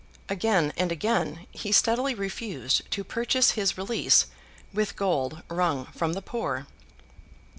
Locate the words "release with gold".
3.77-5.43